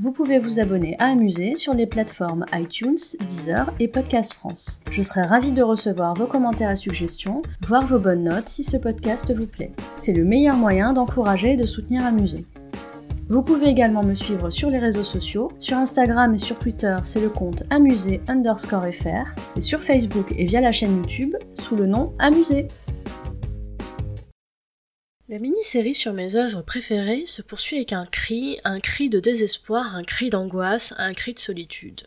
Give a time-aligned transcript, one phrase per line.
[0.00, 4.80] Vous pouvez vous abonner à Amuser sur les plateformes iTunes, Deezer et Podcast France.
[4.92, 8.76] Je serai ravie de recevoir vos commentaires et suggestions, voire vos bonnes notes si ce
[8.76, 9.72] podcast vous plaît.
[9.96, 12.46] C'est le meilleur moyen d'encourager et de soutenir Amuser.
[13.28, 15.50] Vous pouvez également me suivre sur les réseaux sociaux.
[15.58, 19.34] Sur Instagram et sur Twitter, c'est le compte amusé underscore fr.
[19.56, 22.68] Et sur Facebook et via la chaîne YouTube, sous le nom Amusé.
[25.30, 29.94] La mini-série sur mes œuvres préférées se poursuit avec un cri, un cri de désespoir,
[29.94, 32.06] un cri d'angoisse, un cri de solitude.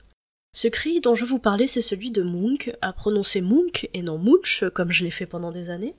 [0.54, 4.18] Ce cri dont je vous parlais, c'est celui de Munch, à prononcer Munch et non
[4.18, 5.94] Munch, comme je l'ai fait pendant des années.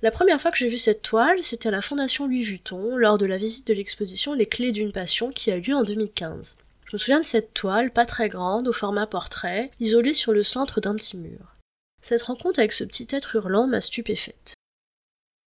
[0.00, 3.18] La première fois que j'ai vu cette toile, c'était à la Fondation Louis Vuitton, lors
[3.18, 6.56] de la visite de l'exposition Les Clés d'une Passion qui a eu lieu en 2015.
[6.86, 10.42] Je me souviens de cette toile, pas très grande, au format portrait, isolée sur le
[10.42, 11.54] centre d'un petit mur.
[12.00, 14.54] Cette rencontre avec ce petit être hurlant m'a stupéfaite.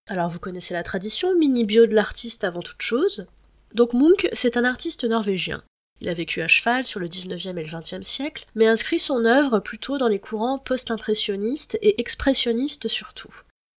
[0.07, 3.25] Alors vous connaissez la tradition, mini-bio de l'artiste avant toute chose.
[3.73, 5.63] Donc Munch, c'est un artiste norvégien.
[5.99, 9.25] Il a vécu à cheval sur le 19e et le 20e siècle, mais inscrit son
[9.25, 13.33] œuvre plutôt dans les courants post-impressionnistes et expressionnistes surtout.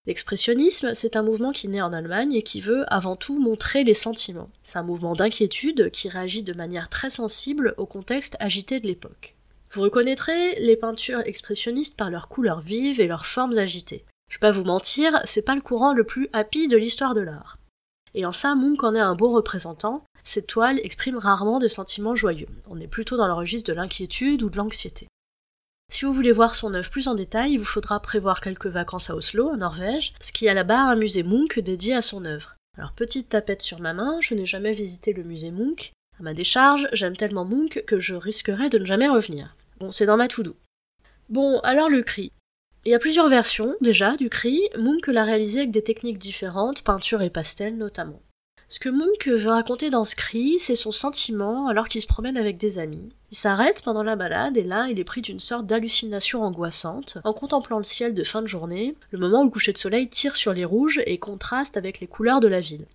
[0.06, 3.94] L'expressionnisme, c'est un mouvement qui naît en Allemagne et qui veut avant tout montrer les
[3.94, 4.50] sentiments.
[4.64, 9.36] C'est un mouvement d'inquiétude qui réagit de manière très sensible au contexte agité de l'époque.
[9.70, 14.04] Vous reconnaîtrez les peintures expressionnistes par leurs couleurs vives et leurs formes agitées.
[14.36, 17.22] Je vais pas vous mentir, c'est pas le courant le plus happy de l'histoire de
[17.22, 17.56] l'art.
[18.12, 20.04] Et en ça, Munch en est un beau représentant.
[20.24, 22.48] Cette toile exprime rarement des sentiments joyeux.
[22.68, 25.08] On est plutôt dans le registre de l'inquiétude ou de l'anxiété.
[25.90, 29.08] Si vous voulez voir son œuvre plus en détail, il vous faudra prévoir quelques vacances
[29.08, 32.26] à Oslo, en Norvège, parce qu'il y a là-bas un musée Munch dédié à son
[32.26, 32.56] œuvre.
[32.76, 35.92] Alors petite tapette sur ma main, je n'ai jamais visité le musée Munch.
[36.20, 39.56] À ma décharge, j'aime tellement Munch que je risquerais de ne jamais revenir.
[39.80, 40.54] Bon, c'est dans ma to-do.
[41.30, 42.32] Bon, alors le cri.
[42.86, 44.60] Il y a plusieurs versions, déjà, du cri.
[44.78, 48.22] Munch l'a réalisé avec des techniques différentes, peinture et pastel notamment.
[48.68, 52.36] Ce que Munch veut raconter dans ce cri, c'est son sentiment alors qu'il se promène
[52.36, 53.08] avec des amis.
[53.32, 57.32] Il s'arrête pendant la balade et là, il est pris d'une sorte d'hallucination angoissante en
[57.32, 60.36] contemplant le ciel de fin de journée, le moment où le coucher de soleil tire
[60.36, 62.86] sur les rouges et contraste avec les couleurs de la ville.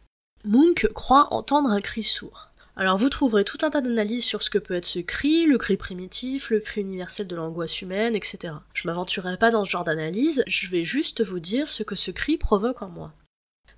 [0.46, 2.50] Munch croit entendre un cri sourd.
[2.76, 5.58] Alors vous trouverez tout un tas d'analyses sur ce que peut être ce cri, le
[5.58, 8.54] cri primitif, le cri universel de l'angoisse humaine, etc.
[8.74, 12.12] Je m'aventurerai pas dans ce genre d'analyse, je vais juste vous dire ce que ce
[12.12, 13.14] cri provoque en moi.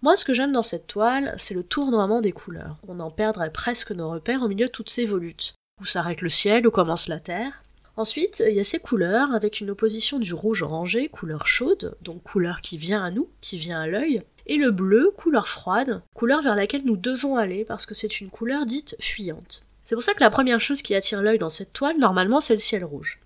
[0.04, 2.78] Moi, ce que j'aime dans cette toile, c'est le tournoiement des couleurs.
[2.88, 5.56] On en perdrait presque nos repères au milieu de toutes ces volutes.
[5.82, 7.64] Où s'arrête le ciel, où commence la terre.
[7.96, 12.22] Ensuite, il y a ces couleurs avec une opposition du rouge orangé, couleur chaude, donc
[12.24, 16.42] couleur qui vient à nous, qui vient à l'œil, et le bleu, couleur froide, couleur
[16.42, 19.64] vers laquelle nous devons aller parce que c'est une couleur dite fuyante.
[19.84, 22.54] C'est pour ça que la première chose qui attire l'œil dans cette toile, normalement, c'est
[22.54, 23.20] le ciel rouge.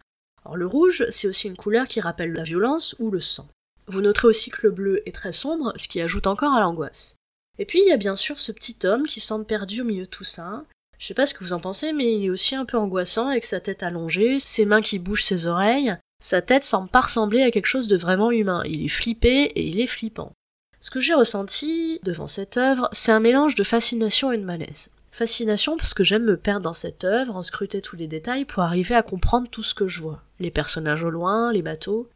[0.45, 3.47] Or, le rouge, c'est aussi une couleur qui rappelle la violence ou le sang.
[3.87, 7.15] Vous noterez aussi que le bleu est très sombre, ce qui ajoute encore à l'angoisse.
[7.59, 10.05] Et puis, il y a bien sûr ce petit homme qui semble perdu au milieu
[10.05, 10.63] de tout ça.
[10.97, 13.27] Je sais pas ce que vous en pensez, mais il est aussi un peu angoissant
[13.27, 15.95] avec sa tête allongée, ses mains qui bougent ses oreilles.
[16.19, 18.63] Sa tête semble pas ressembler à quelque chose de vraiment humain.
[18.65, 20.33] Il est flippé et il est flippant.
[20.79, 24.91] Ce que j'ai ressenti devant cette œuvre, c'est un mélange de fascination et de malaise.
[25.11, 28.61] Fascination parce que j'aime me perdre dans cette œuvre, en scruter tous les détails pour
[28.61, 30.21] arriver à comprendre tout ce que je vois.
[30.39, 32.07] Les personnages au loin, les bateaux.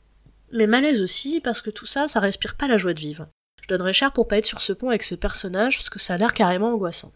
[0.52, 3.28] Mais malaise aussi parce que tout ça, ça respire pas la joie de vivre.
[3.64, 6.14] Je donnerais cher pour pas être sur ce pont avec ce personnage parce que ça
[6.14, 7.12] a l'air carrément angoissant.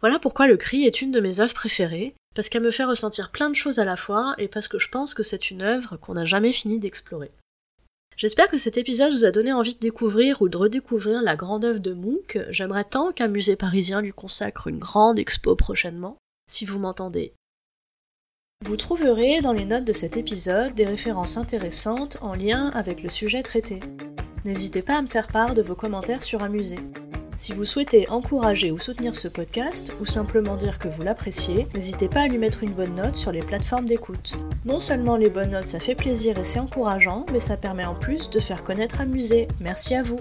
[0.00, 3.30] Voilà pourquoi le cri est une de mes œuvres préférées, parce qu'elle me fait ressentir
[3.30, 5.96] plein de choses à la fois et parce que je pense que c'est une œuvre
[5.96, 7.30] qu'on n'a jamais fini d'explorer.
[8.16, 11.66] J'espère que cet épisode vous a donné envie de découvrir ou de redécouvrir la grande
[11.66, 12.38] œuvre de Munch.
[12.48, 16.16] J'aimerais tant qu'un musée parisien lui consacre une grande expo prochainement,
[16.50, 17.34] si vous m'entendez.
[18.64, 23.10] Vous trouverez dans les notes de cet épisode des références intéressantes en lien avec le
[23.10, 23.80] sujet traité.
[24.46, 26.78] N'hésitez pas à me faire part de vos commentaires sur un musée.
[27.38, 32.08] Si vous souhaitez encourager ou soutenir ce podcast, ou simplement dire que vous l'appréciez, n'hésitez
[32.08, 34.38] pas à lui mettre une bonne note sur les plateformes d'écoute.
[34.64, 37.94] Non seulement les bonnes notes ça fait plaisir et c'est encourageant, mais ça permet en
[37.94, 39.48] plus de faire connaître un musée.
[39.60, 40.18] Merci à vous